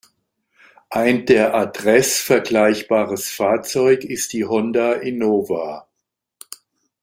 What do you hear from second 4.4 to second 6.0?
Honda Innova.